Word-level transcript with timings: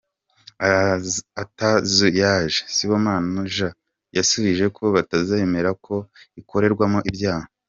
Atazuyaje, 1.43 2.59
Sibomana 2.75 3.41
Jean 3.55 3.75
yasubujije 4.15 4.65
ko 4.77 4.83
batazemera 4.95 5.69
ko 5.85 5.95
ikorerwamo 6.41 6.99
ibyaha. 7.09 7.47